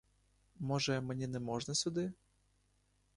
Може, 0.55 1.01
мені 1.01 1.27
не 1.27 1.39
можна 1.39 1.75
сюди? 1.75 2.13